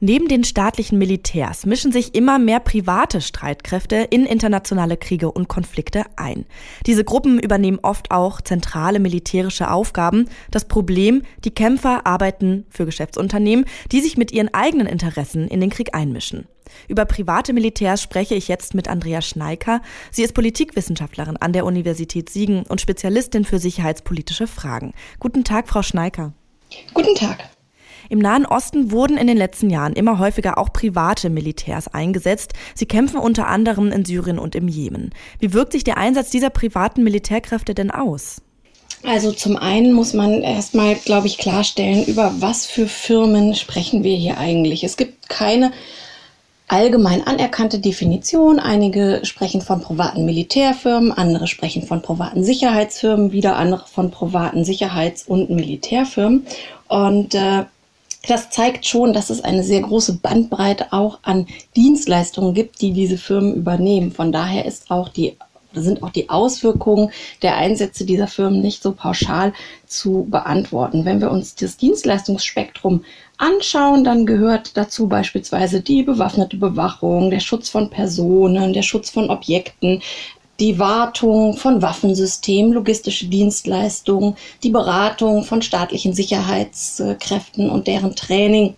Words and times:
Neben 0.00 0.28
den 0.28 0.44
staatlichen 0.44 0.96
Militärs 0.96 1.66
mischen 1.66 1.90
sich 1.90 2.14
immer 2.14 2.38
mehr 2.38 2.60
private 2.60 3.20
Streitkräfte 3.20 3.96
in 3.96 4.26
internationale 4.26 4.96
Kriege 4.96 5.32
und 5.32 5.48
Konflikte 5.48 6.04
ein. 6.14 6.46
Diese 6.86 7.02
Gruppen 7.02 7.40
übernehmen 7.40 7.80
oft 7.82 8.12
auch 8.12 8.40
zentrale 8.40 9.00
militärische 9.00 9.68
Aufgaben. 9.68 10.26
Das 10.52 10.66
Problem, 10.66 11.22
die 11.44 11.50
Kämpfer 11.50 12.06
arbeiten 12.06 12.64
für 12.70 12.86
Geschäftsunternehmen, 12.86 13.64
die 13.90 14.00
sich 14.00 14.16
mit 14.16 14.30
ihren 14.30 14.54
eigenen 14.54 14.86
Interessen 14.86 15.48
in 15.48 15.60
den 15.60 15.70
Krieg 15.70 15.92
einmischen. 15.96 16.46
Über 16.86 17.04
private 17.04 17.52
Militärs 17.52 18.00
spreche 18.00 18.36
ich 18.36 18.46
jetzt 18.46 18.74
mit 18.74 18.86
Andrea 18.86 19.20
Schneiker. 19.20 19.82
Sie 20.12 20.22
ist 20.22 20.34
Politikwissenschaftlerin 20.34 21.38
an 21.38 21.52
der 21.52 21.64
Universität 21.64 22.30
Siegen 22.30 22.62
und 22.62 22.80
Spezialistin 22.80 23.44
für 23.44 23.58
sicherheitspolitische 23.58 24.46
Fragen. 24.46 24.92
Guten 25.18 25.42
Tag, 25.42 25.66
Frau 25.66 25.82
Schneiker. 25.82 26.34
Guten 26.94 27.16
Tag. 27.16 27.50
Im 28.08 28.18
Nahen 28.18 28.46
Osten 28.46 28.90
wurden 28.90 29.16
in 29.16 29.26
den 29.26 29.36
letzten 29.36 29.70
Jahren 29.70 29.92
immer 29.92 30.18
häufiger 30.18 30.58
auch 30.58 30.72
private 30.72 31.30
Militärs 31.30 31.88
eingesetzt. 31.88 32.52
Sie 32.74 32.86
kämpfen 32.86 33.18
unter 33.18 33.48
anderem 33.48 33.92
in 33.92 34.04
Syrien 34.04 34.38
und 34.38 34.54
im 34.54 34.68
Jemen. 34.68 35.10
Wie 35.40 35.52
wirkt 35.52 35.72
sich 35.72 35.84
der 35.84 35.98
Einsatz 35.98 36.30
dieser 36.30 36.50
privaten 36.50 37.04
Militärkräfte 37.04 37.74
denn 37.74 37.90
aus? 37.90 38.40
Also 39.04 39.30
zum 39.32 39.56
einen 39.56 39.92
muss 39.92 40.12
man 40.12 40.42
erstmal, 40.42 40.96
glaube 40.96 41.28
ich, 41.28 41.38
klarstellen, 41.38 42.04
über 42.06 42.34
was 42.40 42.66
für 42.66 42.88
Firmen 42.88 43.54
sprechen 43.54 44.02
wir 44.02 44.16
hier 44.16 44.38
eigentlich. 44.38 44.82
Es 44.82 44.96
gibt 44.96 45.28
keine 45.28 45.72
allgemein 46.66 47.26
anerkannte 47.26 47.78
Definition. 47.78 48.58
Einige 48.58 49.20
sprechen 49.22 49.62
von 49.62 49.80
privaten 49.80 50.24
Militärfirmen, 50.24 51.12
andere 51.12 51.46
sprechen 51.46 51.86
von 51.86 52.02
privaten 52.02 52.44
Sicherheitsfirmen, 52.44 53.32
wieder 53.32 53.56
andere 53.56 53.86
von 53.86 54.10
privaten 54.10 54.64
Sicherheits- 54.64 55.26
und 55.26 55.50
Militärfirmen. 55.50 56.46
Und 56.88 57.34
äh, 57.34 57.64
das 58.26 58.50
zeigt 58.50 58.86
schon, 58.86 59.12
dass 59.12 59.30
es 59.30 59.42
eine 59.42 59.62
sehr 59.62 59.80
große 59.80 60.18
Bandbreite 60.18 60.92
auch 60.92 61.20
an 61.22 61.46
Dienstleistungen 61.76 62.54
gibt, 62.54 62.80
die 62.80 62.92
diese 62.92 63.16
Firmen 63.16 63.54
übernehmen. 63.54 64.12
Von 64.12 64.32
daher 64.32 64.64
ist 64.64 64.90
auch 64.90 65.08
die 65.08 65.36
sind 65.74 66.02
auch 66.02 66.10
die 66.10 66.30
Auswirkungen 66.30 67.10
der 67.42 67.56
Einsätze 67.56 68.04
dieser 68.04 68.26
Firmen 68.26 68.60
nicht 68.60 68.82
so 68.82 68.92
pauschal 68.92 69.52
zu 69.86 70.26
beantworten. 70.30 71.04
Wenn 71.04 71.20
wir 71.20 71.30
uns 71.30 71.54
das 71.54 71.76
Dienstleistungsspektrum 71.76 73.04
anschauen, 73.36 74.02
dann 74.02 74.26
gehört 74.26 74.76
dazu 74.76 75.08
beispielsweise 75.08 75.80
die 75.80 76.02
bewaffnete 76.02 76.56
Bewachung, 76.56 77.30
der 77.30 77.40
Schutz 77.40 77.68
von 77.68 77.90
Personen, 77.90 78.72
der 78.72 78.82
Schutz 78.82 79.10
von 79.10 79.30
Objekten, 79.30 80.02
die 80.60 80.78
Wartung 80.78 81.56
von 81.56 81.82
Waffensystemen, 81.82 82.72
logistische 82.72 83.26
Dienstleistungen, 83.26 84.36
die 84.62 84.70
Beratung 84.70 85.44
von 85.44 85.62
staatlichen 85.62 86.12
Sicherheitskräften 86.12 87.70
und 87.70 87.86
deren 87.86 88.16
Training. 88.16 88.74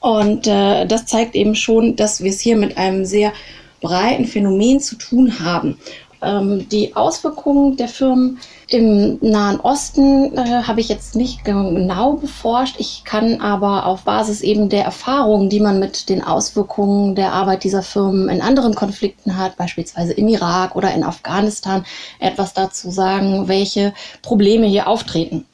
Und 0.00 0.46
äh, 0.46 0.86
das 0.86 1.06
zeigt 1.06 1.34
eben 1.34 1.56
schon, 1.56 1.96
dass 1.96 2.22
wir 2.22 2.30
es 2.30 2.40
hier 2.40 2.56
mit 2.56 2.76
einem 2.78 3.04
sehr 3.04 3.32
breiten 3.80 4.24
Phänomen 4.24 4.78
zu 4.78 4.96
tun 4.96 5.40
haben. 5.40 5.78
Ähm, 6.22 6.68
die 6.68 6.94
Auswirkungen 6.94 7.76
der 7.76 7.88
Firmen 7.88 8.38
im 8.68 9.18
Nahen 9.20 9.60
Osten 9.60 10.36
äh, 10.36 10.62
habe 10.64 10.80
ich 10.80 10.88
jetzt 10.88 11.14
nicht 11.14 11.44
genau 11.44 12.14
beforscht. 12.14 12.76
Ich 12.78 13.04
kann 13.04 13.40
aber 13.40 13.86
auf 13.86 14.02
Basis 14.02 14.40
eben 14.40 14.68
der 14.68 14.84
Erfahrungen, 14.84 15.48
die 15.48 15.60
man 15.60 15.78
mit 15.78 16.08
den 16.08 16.22
Auswirkungen 16.22 17.14
der 17.14 17.32
Arbeit 17.32 17.62
dieser 17.62 17.82
Firmen 17.82 18.28
in 18.28 18.42
anderen 18.42 18.74
Konflikten 18.74 19.36
hat, 19.36 19.56
beispielsweise 19.56 20.12
im 20.14 20.28
Irak 20.28 20.74
oder 20.74 20.92
in 20.92 21.04
Afghanistan, 21.04 21.84
etwas 22.18 22.54
dazu 22.54 22.90
sagen, 22.90 23.46
welche 23.46 23.94
Probleme 24.22 24.66
hier 24.66 24.88
auftreten. 24.88 25.44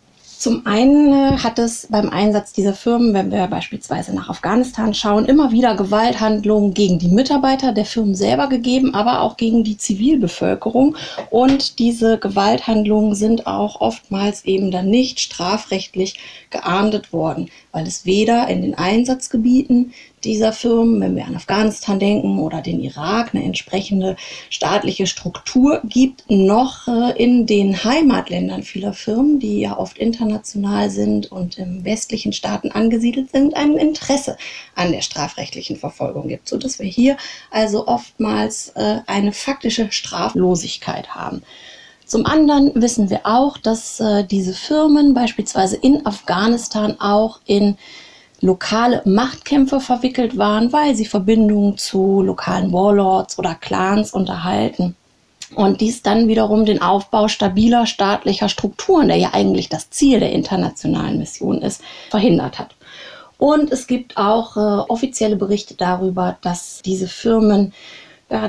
Zum 0.43 0.67
einen 0.67 1.12
äh, 1.12 1.39
hat 1.39 1.61
es 1.61 1.87
beim 1.89 2.11
Einsatz 2.11 2.53
dieser 2.53 2.75
Firmen, 2.75 3.15
wenn 3.15 3.31
wir 3.31 3.47
beispielsweise 3.47 4.12
nach 4.12 4.29
Afghanistan 4.29 4.93
schauen, 4.93 5.25
immer 5.27 5.53
wieder 5.53 5.77
Gewalthandlungen 5.77 6.75
gegen 6.75 6.98
die 6.98 7.11
Mitarbeiter 7.11 7.71
der 7.71 7.85
Firmen 7.85 8.17
selber 8.17 8.48
gegeben, 8.48 8.92
aber 8.92 9.20
auch 9.20 9.36
gegen 9.36 9.63
die 9.63 9.77
Zivilbevölkerung. 9.77 10.97
Und 11.30 11.79
diese 11.79 12.19
Gewalthandlungen 12.19 13.14
sind 13.14 13.47
auch 13.47 13.80
oftmals 13.80 14.45
eben 14.45 14.73
dann 14.73 14.89
nicht 14.89 15.20
strafrechtlich 15.20 16.19
geahndet 16.51 17.13
worden, 17.13 17.48
weil 17.70 17.86
es 17.86 18.05
weder 18.05 18.48
in 18.48 18.63
den 18.63 18.74
Einsatzgebieten 18.74 19.92
dieser 20.25 20.53
Firmen, 20.53 21.01
wenn 21.01 21.17
wir 21.17 21.27
an 21.27 21.37
Afghanistan 21.37 21.99
denken 21.99 22.39
oder 22.39 22.61
den 22.61 22.81
Irak, 22.81 23.35
eine 23.35 23.45
entsprechende 23.45 24.17
staatliche 24.51 25.07
Struktur 25.07 25.81
gibt, 25.85 26.25
noch 26.29 26.87
äh, 26.89 27.23
in 27.23 27.47
den 27.47 27.85
Heimatländern 27.85 28.63
vieler 28.63 28.93
Firmen, 28.93 29.39
die 29.39 29.61
ja 29.61 29.79
oft 29.79 29.99
international 29.99 30.91
sind 30.91 31.31
und 31.31 31.59
im 31.59 31.85
westlichen 31.85 32.33
Staaten 32.33 32.71
angesiedelt 32.71 33.31
sind, 33.31 33.57
ein 33.57 33.77
Interesse 33.77 34.37
an 34.75 34.93
der 34.93 35.03
strafrechtlichen 35.03 35.77
Verfolgung 35.77 36.29
gibt, 36.29 36.49
so 36.49 36.57
dass 36.57 36.79
wir 36.79 36.87
hier 36.87 37.17
also 37.51 37.87
oftmals 37.87 38.71
äh, 38.77 38.99
eine 39.07 39.33
faktische 39.33 39.91
Straflosigkeit 39.91 41.15
haben. 41.15 41.43
Zum 42.07 42.27
anderen 42.27 42.73
wissen 42.75 43.09
wir 43.09 43.21
auch, 43.25 43.57
dass 43.57 43.99
äh, 43.99 44.25
diese 44.25 44.53
Firmen 44.53 45.15
beispielsweise 45.15 45.77
in 45.77 46.05
Afghanistan 46.05 47.01
auch 47.01 47.41
in 47.47 47.79
lokale 48.42 49.03
Machtkämpfe 49.05 49.80
verwickelt 49.80 50.36
waren, 50.36 50.73
weil 50.73 50.95
sie 50.95 51.07
Verbindungen 51.07 51.79
zu 51.79 52.23
lokalen 52.23 52.73
Warlords 52.73 53.39
oder 53.39 53.55
Clans 53.55 54.13
unterhalten. 54.13 54.97
Und 55.55 55.80
dies 55.80 56.03
dann 56.03 56.29
wiederum 56.29 56.64
den 56.64 56.83
Aufbau 56.83 57.29
stabiler 57.29 57.86
staatlicher 57.86 58.48
Strukturen, 58.48 59.08
der 59.08 59.17
ja 59.17 59.30
eigentlich 59.33 59.69
das 59.69 59.91
Ziel 59.91 60.19
der 60.19 60.33
internationalen 60.33 61.19
Mission 61.19 61.63
ist, 61.63 61.83
verhindert 62.11 62.58
hat. 62.58 62.75
Und 63.39 63.73
es 63.73 63.86
gibt 63.86 64.17
auch 64.17 64.57
äh, 64.57 64.61
offizielle 64.61 65.36
Berichte 65.36 65.74
darüber, 65.74 66.39
dass 66.42 66.80
diese 66.85 67.09
Firmen 67.09 67.73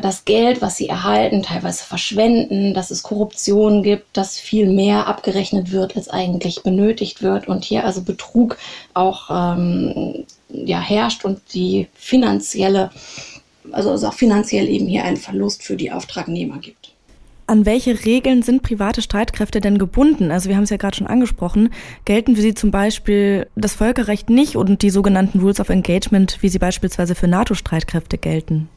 das 0.01 0.25
Geld, 0.25 0.61
was 0.61 0.77
sie 0.77 0.87
erhalten, 0.87 1.43
teilweise 1.43 1.83
verschwenden, 1.83 2.73
dass 2.73 2.89
es 2.89 3.03
Korruption 3.03 3.83
gibt, 3.83 4.05
dass 4.15 4.39
viel 4.39 4.67
mehr 4.67 5.07
abgerechnet 5.07 5.71
wird, 5.71 5.97
als 5.97 6.09
eigentlich 6.09 6.63
benötigt 6.63 7.21
wird 7.21 7.47
und 7.47 7.65
hier 7.65 7.85
also 7.85 8.01
Betrug 8.01 8.57
auch 8.93 9.29
ähm, 9.29 10.25
ja, 10.49 10.79
herrscht 10.79 11.25
und 11.25 11.41
die 11.53 11.87
finanzielle, 11.95 12.91
also 13.71 13.91
es 13.91 14.03
auch 14.03 14.13
finanziell 14.13 14.69
eben 14.69 14.87
hier 14.87 15.03
einen 15.03 15.17
Verlust 15.17 15.63
für 15.63 15.75
die 15.75 15.91
Auftragnehmer 15.91 16.59
gibt. 16.59 16.93
An 17.45 17.65
welche 17.65 18.05
Regeln 18.05 18.41
sind 18.41 18.63
private 18.63 19.01
Streitkräfte 19.01 19.59
denn 19.59 19.77
gebunden? 19.77 20.31
Also 20.31 20.47
wir 20.47 20.55
haben 20.55 20.63
es 20.63 20.69
ja 20.69 20.77
gerade 20.77 20.95
schon 20.95 21.07
angesprochen. 21.07 21.73
Gelten 22.05 22.37
für 22.37 22.41
sie 22.41 22.53
zum 22.53 22.71
Beispiel 22.71 23.47
das 23.55 23.73
Völkerrecht 23.73 24.29
nicht 24.29 24.55
und 24.55 24.81
die 24.81 24.89
sogenannten 24.89 25.41
Rules 25.41 25.59
of 25.59 25.67
Engagement, 25.67 26.37
wie 26.39 26.47
sie 26.47 26.59
beispielsweise 26.59 27.15
für 27.15 27.27
NATO-Streitkräfte 27.27 28.17
gelten? 28.17 28.69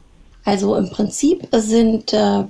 Also 0.47 0.77
im 0.77 0.89
Prinzip 0.89 1.45
sind 1.51 2.13
äh, 2.13 2.45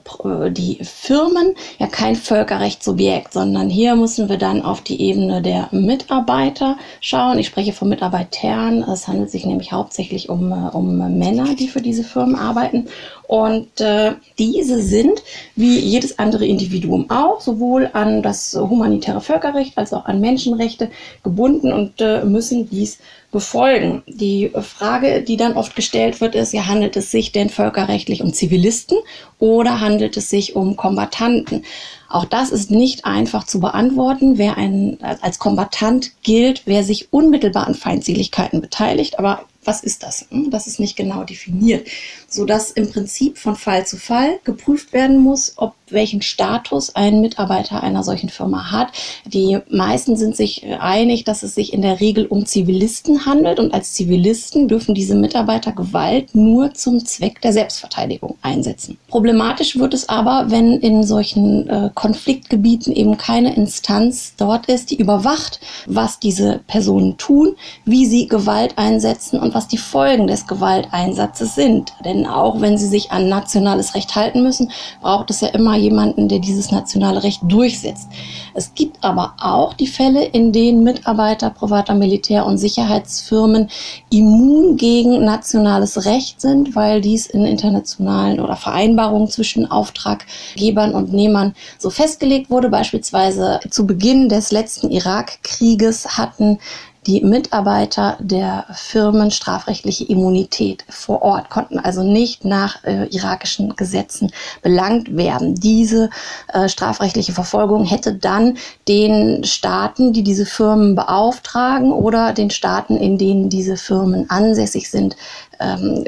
die 0.52 0.78
Firmen 0.84 1.56
ja 1.80 1.88
kein 1.88 2.16
Völkerrechtssubjekt, 2.16 3.34
sondern 3.34 3.72
hier 3.72 3.96
müssen 3.96 4.30
wir 4.30 4.38
dann 4.38 4.62
auf 4.62 4.82
die 4.82 5.02
Ebene 5.02 5.42
der 5.42 5.70
Mitarbeiter 5.72 6.78
schauen. 7.02 7.40
Ich 7.40 7.48
spreche 7.48 7.74
von 7.74 7.90
Mitarbeitern. 7.90 8.84
Es 8.84 9.08
handelt 9.08 9.32
sich 9.32 9.48
nämlich 9.48 9.72
hauptsächlich 9.72 10.30
um, 10.30 10.52
äh, 10.52 10.70
um 10.74 11.18
Männer, 11.18 11.56
die 11.56 11.68
für 11.68 11.82
diese 11.82 12.04
Firmen 12.04 12.36
arbeiten. 12.36 12.88
Und 13.28 13.82
äh, 13.82 14.14
diese 14.38 14.80
sind, 14.80 15.24
wie 15.56 15.80
jedes 15.80 16.20
andere 16.20 16.46
Individuum 16.46 17.10
auch, 17.10 17.42
sowohl 17.42 17.90
an 17.94 18.22
das 18.22 18.54
humanitäre 18.54 19.22
Völkerrecht 19.22 19.76
als 19.76 19.92
auch 19.92 20.06
an 20.06 20.22
Menschenrechte 20.22 20.92
gebunden 21.24 21.74
und 21.74 22.00
äh, 22.00 22.24
müssen 22.24 22.70
dies 22.70 23.00
befolgen. 23.32 24.04
Die 24.08 24.52
Frage, 24.62 25.22
die 25.22 25.36
dann 25.36 25.58
oft 25.58 25.76
gestellt 25.76 26.22
wird, 26.22 26.36
ist, 26.36 26.54
ja, 26.54 26.68
handelt 26.68 26.96
es 26.96 27.12
sich 27.12 27.32
denn 27.32 27.50
völkerrechtlich 27.50 28.22
um 28.22 28.34
Zivilisten 28.34 28.98
oder 29.38 29.82
handelt 29.82 30.16
es 30.16 30.30
sich 30.30 30.56
um 30.56 30.78
Kombattanten? 30.78 31.66
Auch 32.10 32.26
das 32.26 32.52
ist 32.52 32.72
nicht 32.72 33.06
einfach 33.06 33.46
zu 33.46 33.60
beantworten. 33.60 34.38
Wer 34.38 34.58
ein, 34.58 34.98
als 35.02 35.40
Kombatant 35.40 36.12
gilt, 36.24 36.62
wer 36.66 36.84
sich 36.84 37.12
unmittelbar 37.12 37.68
an 37.68 37.76
Feindseligkeiten 37.76 38.62
beteiligt, 38.62 39.20
aber 39.20 39.44
was 39.68 39.84
ist 39.84 40.04
das? 40.04 40.26
Hm, 40.30 40.50
das 40.50 40.66
ist 40.66 40.80
nicht 40.80 40.96
genau 40.96 41.24
definiert, 41.24 41.88
sodass 42.28 42.72
im 42.72 42.90
Prinzip 42.90 43.38
von 43.38 43.56
Fall 43.56 43.86
zu 43.86 43.98
Fall 43.98 44.40
geprüft 44.46 44.94
werden 44.94 45.20
muss, 45.20 45.54
ob 45.58 45.76
welchen 45.90 46.22
Status 46.22 46.96
ein 46.96 47.22
Mitarbeiter 47.22 47.84
einer 47.84 48.04
solchen 48.04 48.30
Firma 48.30 48.72
hat. 48.72 48.90
Die 49.26 49.60
meisten 49.70 50.18
sind 50.18 50.36
sich 50.36 50.66
einig, 50.80 51.24
dass 51.24 51.44
es 51.44 51.56
sich 51.56 51.74
in 51.74 51.82
der 51.82 52.00
Regel 52.00 52.26
um 52.26 52.46
Zivilisten 52.46 53.26
handelt 53.26 53.60
und 53.60 53.74
als 53.74 53.94
Zivilisten 53.94 54.68
dürfen 54.68 54.96
diese 54.96 55.16
Mitarbeiter 55.16 55.72
Gewalt 55.72 56.36
nur 56.36 56.74
zum 56.74 57.06
Zweck 57.06 57.42
der 57.42 57.54
Selbstverteidigung 57.54 58.38
einsetzen. 58.42 58.98
Problematisch 59.08 59.78
wird 59.78 59.94
es 59.94 60.10
aber, 60.10 60.46
wenn 60.50 60.74
in 60.74 61.04
solchen 61.04 61.70
äh, 61.70 61.90
Konfliktgebieten 61.94 62.94
eben 62.94 63.18
keine 63.18 63.56
Instanz 63.56 64.34
dort 64.38 64.68
ist, 64.68 64.92
die 64.92 64.98
überwacht, 64.98 65.60
was 65.86 66.20
diese 66.20 66.62
Personen 66.68 67.18
tun, 67.18 67.56
wie 67.86 68.06
sie 68.06 68.28
Gewalt 68.28 68.78
einsetzen 68.78 69.40
und 69.40 69.54
was 69.58 69.68
die 69.68 69.80
Folgen 69.80 70.28
des 70.28 70.46
Gewalteinsatzes 70.46 71.56
sind. 71.56 71.92
Denn 72.06 72.28
auch 72.28 72.62
wenn 72.62 72.78
sie 72.78 72.86
sich 72.86 73.12
an 73.12 73.28
nationales 73.28 73.96
Recht 73.96 74.16
halten 74.16 74.44
müssen, 74.44 74.70
braucht 75.02 75.32
es 75.32 75.42
ja 75.42 75.48
immer 75.48 75.76
jemanden, 75.76 76.28
der 76.28 76.38
dieses 76.38 76.70
nationale 76.72 77.24
Recht 77.24 77.42
durchsetzt. 77.44 78.08
Es 78.54 78.76
gibt 78.76 79.04
aber 79.04 79.34
auch 79.40 79.74
die 79.74 79.88
Fälle, 79.88 80.26
in 80.26 80.52
denen 80.52 80.84
Mitarbeiter 80.84 81.50
privater 81.50 81.96
Militär- 81.96 82.46
und 82.46 82.60
Sicherheitsfirmen 82.60 83.70
immun 84.12 84.78
gegen 84.78 85.26
nationales 85.26 86.06
Recht 86.06 86.40
sind, 86.40 86.76
weil 86.76 87.02
dies 87.02 87.26
in 87.26 87.44
internationalen 87.44 88.40
oder 88.40 88.58
Vereinbarungen 88.58 89.28
zwischen 89.28 89.72
Auftraggebern 89.72 90.94
und 90.94 91.14
Nehmern 91.14 91.56
so 91.80 91.90
festgelegt 91.90 92.52
wurde. 92.52 92.70
Beispielsweise 92.70 93.60
zu 93.72 93.88
Beginn 93.88 94.30
des 94.30 94.52
letzten 94.52 94.92
Irakkrieges 94.92 96.16
hatten 96.16 96.60
die 97.08 97.22
Mitarbeiter 97.22 98.18
der 98.20 98.66
Firmen 98.74 99.32
strafrechtliche 99.32 100.04
Immunität 100.04 100.84
vor 100.90 101.22
Ort, 101.22 101.50
konnten 101.50 101.80
also 101.80 102.04
nicht 102.04 102.44
nach 102.44 102.84
äh, 102.84 103.06
irakischen 103.08 103.76
Gesetzen 103.78 104.32
belangt 104.62 105.16
werden. 105.16 105.56
Diese 105.56 106.10
äh, 106.54 106.68
strafrechtliche 106.68 107.32
Verfolgung 107.32 107.86
hätte 107.86 108.14
dann 108.14 108.58
den 108.90 109.46
Staaten, 109.46 110.12
die 110.12 110.24
diese 110.24 110.46
Firmen 110.46 110.96
beauftragen 110.96 111.94
oder 111.94 112.34
den 112.34 112.50
Staaten, 112.50 112.98
in 112.98 113.18
denen 113.18 113.50
diese 113.50 113.78
Firmen 113.78 114.30
ansässig 114.30 114.92
sind, 114.92 115.16
ähm, 115.60 116.04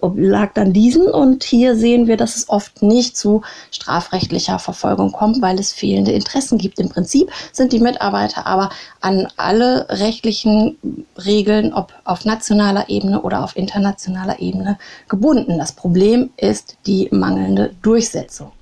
oblag 0.00 0.52
dann 0.54 0.72
diesen. 0.72 1.06
Und 1.06 1.44
hier 1.44 1.76
sehen 1.76 2.06
wir, 2.06 2.16
dass 2.16 2.36
es 2.36 2.48
oft 2.48 2.82
nicht 2.82 3.16
zu 3.16 3.42
strafrechtlicher 3.70 4.58
Verfolgung 4.58 5.12
kommt, 5.12 5.42
weil 5.42 5.58
es 5.58 5.72
fehlende 5.72 6.12
Interessen 6.12 6.58
gibt. 6.58 6.78
Im 6.78 6.88
Prinzip 6.88 7.30
sind 7.52 7.72
die 7.72 7.80
Mitarbeiter 7.80 8.46
aber 8.46 8.70
an 9.00 9.28
alle 9.36 9.86
rechtlichen 9.88 10.76
Regeln, 11.24 11.72
ob 11.72 11.92
auf 12.04 12.24
nationaler 12.24 12.88
Ebene 12.88 13.22
oder 13.22 13.42
auf 13.44 13.56
internationaler 13.56 14.40
Ebene, 14.40 14.78
gebunden. 15.08 15.58
Das 15.58 15.72
Problem 15.72 16.30
ist 16.36 16.76
die 16.86 17.08
mangelnde 17.10 17.74
Durchsetzung. 17.82 18.52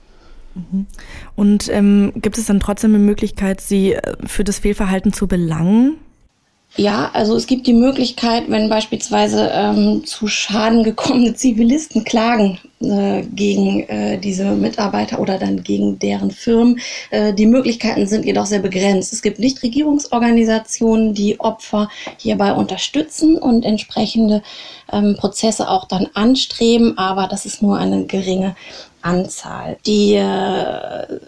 Mhm. 0.55 0.87
Und 1.37 1.69
ähm, 1.69 2.13
gibt 2.17 2.39
es 2.39 2.47
dann 2.47 2.61
trotzdem 2.61 2.95
eine 2.95 3.05
Möglichkeit, 3.05 3.61
Sie 3.61 3.95
äh, 3.95 4.17
für 4.27 4.45
das 4.45 4.59
Fehlverhalten 4.59 5.13
zu 5.13 5.27
belangen? 5.27 5.99
Ja, 6.77 7.11
also 7.13 7.35
es 7.37 7.47
gibt 7.47 7.67
die 7.67 7.73
Möglichkeit, 7.73 8.45
wenn 8.49 8.69
beispielsweise 8.69 9.51
ähm, 9.53 10.05
zu 10.05 10.29
Schaden 10.29 10.85
gekommene 10.85 11.35
Zivilisten 11.35 12.05
klagen 12.05 12.59
äh, 12.81 13.23
gegen 13.23 13.81
äh, 13.89 14.19
diese 14.19 14.53
Mitarbeiter 14.53 15.19
oder 15.19 15.37
dann 15.37 15.65
gegen 15.65 15.99
deren 15.99 16.31
Firmen. 16.31 16.81
Äh, 17.11 17.35
die 17.35 17.47
Möglichkeiten 17.47 18.07
sind 18.07 18.25
jedoch 18.25 18.47
sehr 18.47 18.61
begrenzt. 18.61 19.13
Es 19.13 19.21
gibt 19.21 19.41
Nichtregierungsorganisationen, 19.41 21.13
die 21.13 21.41
Opfer 21.41 21.91
hierbei 22.19 22.53
unterstützen 22.53 23.37
und 23.37 23.65
entsprechende 23.65 24.43
ähm, 24.93 25.17
Prozesse 25.19 25.69
auch 25.69 25.89
dann 25.89 26.07
anstreben, 26.15 26.97
aber 26.97 27.27
das 27.27 27.47
ist 27.47 27.63
nur 27.63 27.79
eine 27.79 28.07
geringe 28.07 28.55
Anzahl. 29.03 29.77
Die 29.87 30.15
äh, 30.15 31.19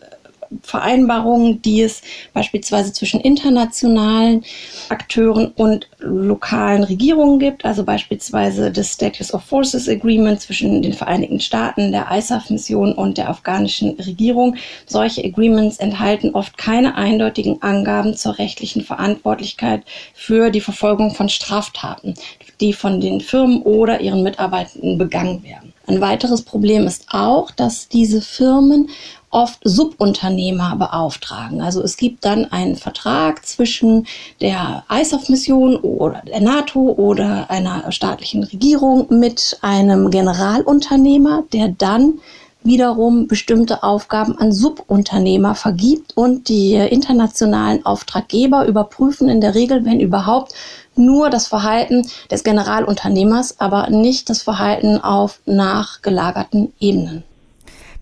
Vereinbarungen, 0.62 1.62
die 1.62 1.82
es 1.82 2.02
beispielsweise 2.32 2.92
zwischen 2.92 3.20
internationalen 3.20 4.44
Akteuren 4.88 5.52
und 5.56 5.88
lokalen 5.98 6.84
Regierungen 6.84 7.38
gibt, 7.38 7.64
also 7.64 7.84
beispielsweise 7.84 8.70
das 8.70 8.92
Status 8.92 9.32
of 9.32 9.44
Forces 9.44 9.88
Agreement 9.88 10.40
zwischen 10.40 10.82
den 10.82 10.92
Vereinigten 10.92 11.40
Staaten, 11.40 11.92
der 11.92 12.08
ISAF-Mission 12.10 12.92
und 12.92 13.18
der 13.18 13.28
afghanischen 13.28 13.90
Regierung. 14.00 14.56
Solche 14.86 15.24
Agreements 15.24 15.78
enthalten 15.78 16.34
oft 16.34 16.58
keine 16.58 16.96
eindeutigen 16.96 17.62
Angaben 17.62 18.14
zur 18.14 18.38
rechtlichen 18.38 18.82
Verantwortlichkeit 18.82 19.82
für 20.14 20.50
die 20.50 20.60
Verfolgung 20.60 21.14
von 21.14 21.28
Straftaten, 21.28 22.14
die 22.60 22.72
von 22.72 23.00
den 23.00 23.20
Firmen 23.20 23.62
oder 23.62 24.00
ihren 24.00 24.22
Mitarbeitern 24.22 24.98
begangen 24.98 25.42
werden. 25.42 25.71
Ein 25.92 26.00
weiteres 26.00 26.40
Problem 26.40 26.86
ist 26.86 27.08
auch, 27.10 27.50
dass 27.50 27.86
diese 27.86 28.22
Firmen 28.22 28.88
oft 29.28 29.60
Subunternehmer 29.62 30.74
beauftragen. 30.76 31.60
Also 31.60 31.82
es 31.82 31.98
gibt 31.98 32.24
dann 32.24 32.50
einen 32.50 32.76
Vertrag 32.76 33.44
zwischen 33.44 34.06
der 34.40 34.84
ISAF-Mission 34.90 35.76
oder 35.76 36.22
der 36.26 36.40
NATO 36.40 36.80
oder 36.80 37.50
einer 37.50 37.92
staatlichen 37.92 38.42
Regierung 38.42 39.06
mit 39.10 39.58
einem 39.60 40.10
Generalunternehmer, 40.10 41.44
der 41.52 41.68
dann 41.68 42.20
wiederum 42.64 43.26
bestimmte 43.26 43.82
Aufgaben 43.82 44.38
an 44.38 44.50
Subunternehmer 44.50 45.54
vergibt 45.54 46.16
und 46.16 46.48
die 46.48 46.74
internationalen 46.74 47.84
Auftraggeber 47.84 48.66
überprüfen 48.66 49.28
in 49.28 49.42
der 49.42 49.54
Regel, 49.54 49.84
wenn 49.84 50.00
überhaupt, 50.00 50.54
nur 50.96 51.30
das 51.30 51.46
Verhalten 51.46 52.06
des 52.30 52.44
Generalunternehmers, 52.44 53.60
aber 53.60 53.90
nicht 53.90 54.30
das 54.30 54.42
Verhalten 54.42 54.98
auf 54.98 55.40
nachgelagerten 55.46 56.72
Ebenen. 56.80 57.24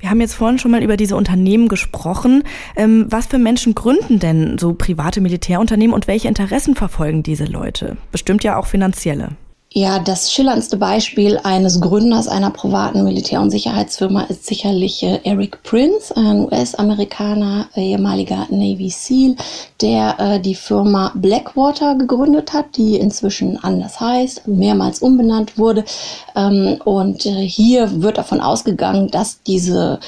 Wir 0.00 0.08
haben 0.08 0.20
jetzt 0.22 0.34
vorhin 0.34 0.58
schon 0.58 0.70
mal 0.70 0.82
über 0.82 0.96
diese 0.96 1.14
Unternehmen 1.14 1.68
gesprochen. 1.68 2.42
Ähm, 2.74 3.06
was 3.10 3.26
für 3.26 3.38
Menschen 3.38 3.74
gründen 3.74 4.18
denn 4.18 4.56
so 4.58 4.72
private 4.72 5.20
Militärunternehmen 5.20 5.94
und 5.94 6.06
welche 6.06 6.28
Interessen 6.28 6.74
verfolgen 6.74 7.22
diese 7.22 7.44
Leute? 7.44 7.98
Bestimmt 8.10 8.42
ja 8.42 8.56
auch 8.56 8.66
finanzielle. 8.66 9.36
Ja, 9.72 10.00
das 10.00 10.32
schillerndste 10.32 10.76
Beispiel 10.76 11.38
eines 11.44 11.80
Gründers 11.80 12.26
einer 12.26 12.50
privaten 12.50 13.04
Militär- 13.04 13.40
und 13.40 13.52
Sicherheitsfirma 13.52 14.22
ist 14.22 14.44
sicherlich 14.44 15.00
äh, 15.04 15.20
Eric 15.22 15.62
Prince, 15.62 16.12
ein 16.16 16.40
US-Amerikaner, 16.40 17.68
ehemaliger 17.76 18.48
Navy 18.50 18.90
SEAL, 18.90 19.36
der 19.80 20.18
äh, 20.18 20.40
die 20.40 20.56
Firma 20.56 21.12
Blackwater 21.14 21.94
gegründet 21.94 22.52
hat, 22.52 22.76
die 22.76 22.96
inzwischen 22.96 23.62
anders 23.62 24.00
heißt, 24.00 24.48
mehrmals 24.48 25.02
umbenannt 25.02 25.56
wurde. 25.56 25.84
Ähm, 26.34 26.80
und 26.84 27.24
äh, 27.26 27.46
hier 27.46 28.02
wird 28.02 28.18
davon 28.18 28.40
ausgegangen, 28.40 29.06
dass 29.12 29.40
diese 29.44 30.00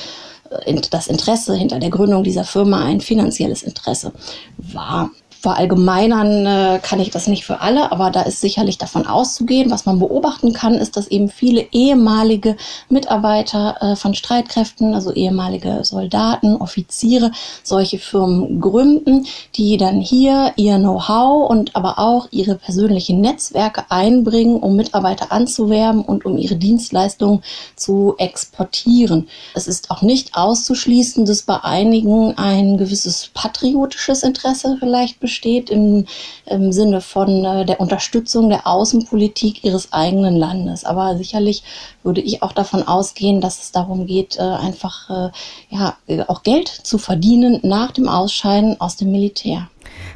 äh, 0.66 0.80
das 0.90 1.06
Interesse 1.06 1.54
hinter 1.54 1.78
der 1.78 1.90
Gründung 1.90 2.24
dieser 2.24 2.44
Firma 2.44 2.84
ein 2.84 3.00
finanzielles 3.00 3.62
Interesse 3.62 4.10
war 4.58 5.12
verallgemeinern 5.42 6.46
äh, 6.46 6.78
kann 6.80 7.00
ich 7.00 7.10
das 7.10 7.26
nicht 7.26 7.44
für 7.44 7.60
alle, 7.60 7.90
aber 7.90 8.10
da 8.10 8.22
ist 8.22 8.40
sicherlich 8.40 8.78
davon 8.78 9.08
auszugehen. 9.08 9.72
Was 9.72 9.86
man 9.86 9.98
beobachten 9.98 10.52
kann, 10.52 10.74
ist, 10.74 10.96
dass 10.96 11.08
eben 11.08 11.28
viele 11.28 11.66
ehemalige 11.72 12.56
Mitarbeiter 12.88 13.76
äh, 13.80 13.96
von 13.96 14.14
Streitkräften, 14.14 14.94
also 14.94 15.12
ehemalige 15.12 15.82
Soldaten, 15.82 16.56
Offiziere, 16.56 17.32
solche 17.64 17.98
Firmen 17.98 18.60
gründen, 18.60 19.26
die 19.56 19.76
dann 19.78 20.00
hier 20.00 20.52
ihr 20.54 20.78
Know-how 20.78 21.50
und 21.50 21.74
aber 21.74 21.98
auch 21.98 22.28
ihre 22.30 22.54
persönlichen 22.54 23.20
Netzwerke 23.20 23.86
einbringen, 23.88 24.60
um 24.60 24.76
Mitarbeiter 24.76 25.32
anzuwerben 25.32 26.02
und 26.02 26.24
um 26.24 26.38
ihre 26.38 26.54
Dienstleistungen 26.54 27.42
zu 27.74 28.14
exportieren. 28.18 29.28
Es 29.54 29.66
ist 29.66 29.90
auch 29.90 30.02
nicht 30.02 30.36
auszuschließen, 30.36 31.24
dass 31.24 31.42
bei 31.42 31.64
einigen 31.64 32.38
ein 32.38 32.78
gewisses 32.78 33.30
patriotisches 33.34 34.22
Interesse 34.22 34.76
vielleicht 34.78 35.18
besteht 35.18 35.31
besteht 35.32 35.70
im, 35.70 36.04
im 36.44 36.72
Sinne 36.72 37.00
von 37.00 37.42
äh, 37.42 37.64
der 37.64 37.80
Unterstützung 37.80 38.50
der 38.50 38.66
Außenpolitik 38.66 39.64
ihres 39.64 39.90
eigenen 39.90 40.36
Landes. 40.36 40.84
Aber 40.84 41.16
sicherlich 41.16 41.62
würde 42.02 42.20
ich 42.20 42.42
auch 42.42 42.52
davon 42.52 42.86
ausgehen, 42.86 43.40
dass 43.40 43.62
es 43.62 43.72
darum 43.72 44.06
geht, 44.06 44.36
äh, 44.36 44.42
einfach 44.42 45.08
äh, 45.08 45.30
ja, 45.70 45.96
auch 46.28 46.42
Geld 46.42 46.68
zu 46.68 46.98
verdienen 46.98 47.60
nach 47.62 47.92
dem 47.92 48.08
Ausscheiden 48.08 48.78
aus 48.78 48.96
dem 48.96 49.10
Militär. 49.10 49.68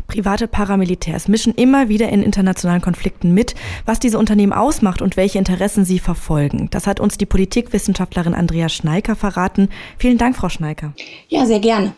Private 0.07 0.49
Paramilitärs 0.49 1.29
mischen 1.29 1.55
immer 1.55 1.89
wieder 1.89 2.09
in 2.09 2.23
internationalen 2.23 2.83
Konflikten 2.83 3.35
mit, 3.35 3.55
was 3.85 3.99
diese 3.99 4.19
Unternehmen 4.19 4.53
ausmacht 4.53 5.03
und 5.03 5.17
welche 5.17 5.39
Interessen 5.39 5.85
sie 5.85 5.99
verfolgen. 5.99 6.69
Das 6.71 6.87
hat 6.87 7.01
uns 7.01 7.19
die 7.19 7.27
Politikwissenschaftlerin 7.27 8.35
Andrea 8.35 8.69
Schneiker 8.69 9.17
verraten. 9.17 9.69
Vielen 9.99 10.19
Dank, 10.19 10.37
Frau 10.37 10.49
Schneiker. 10.49 10.93
Ja, 11.29 11.47
sehr 11.47 11.61
gerne. 11.61 11.95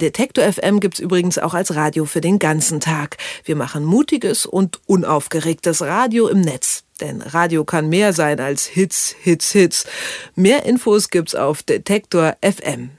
Detektor 0.00 0.44
FM 0.44 0.80
gibt's 0.80 0.98
übrigens 0.98 1.38
auch 1.38 1.54
als 1.54 1.74
Radio 1.74 2.04
für 2.04 2.20
den 2.20 2.38
ganzen 2.38 2.80
Tag. 2.80 3.16
Wir 3.44 3.56
machen 3.56 3.84
mutiges 3.84 4.44
und 4.44 4.80
unaufgeregtes 4.86 5.82
Radio 5.82 6.28
im 6.28 6.40
Netz. 6.40 6.84
Denn 7.00 7.20
Radio 7.20 7.64
kann 7.64 7.88
mehr 7.88 8.12
sein 8.12 8.40
als 8.40 8.66
Hits, 8.66 9.14
Hits, 9.20 9.52
Hits. 9.52 9.86
Mehr 10.34 10.64
Infos 10.64 11.10
gibt's 11.10 11.34
auf 11.34 11.62
Detektor 11.62 12.36
FM. 12.42 12.90